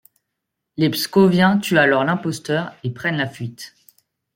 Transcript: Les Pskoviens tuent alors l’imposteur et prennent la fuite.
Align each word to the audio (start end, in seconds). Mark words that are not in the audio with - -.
Les 0.77 0.89
Pskoviens 0.89 1.59
tuent 1.59 1.77
alors 1.77 2.03
l’imposteur 2.03 2.75
et 2.83 2.89
prennent 2.89 3.17
la 3.17 3.29
fuite. 3.29 3.75